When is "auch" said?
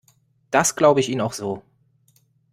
1.21-1.33